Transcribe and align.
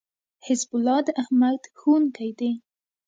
حزب 0.45 0.69
الله 0.77 0.99
داحمد 1.07 1.61
ښوونکی 1.79 2.29
دی 2.39 2.51